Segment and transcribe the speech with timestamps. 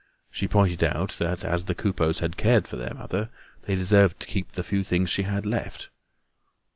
[0.31, 3.29] She pointed out that as the Coupeaus had cared for their mother,
[3.67, 5.91] they deserved to keep the few things she had left.